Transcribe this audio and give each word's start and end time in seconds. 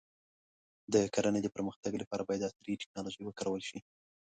د 0.93 0.95
کرنې 1.13 1.39
د 1.43 1.47
پرمختګ 1.55 1.93
لپاره 2.01 2.23
باید 2.27 2.45
عصري 2.47 2.73
ټکنالوژي 2.81 3.21
وکارول 3.25 3.61
شي. 3.69 3.79